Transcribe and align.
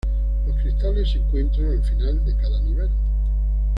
Los 0.47 0.57
cristales 0.57 1.11
se 1.11 1.19
encuentran 1.19 1.69
al 1.73 1.83
final 1.83 2.25
de 2.25 2.35
cada 2.35 2.59
nivel. 2.61 2.89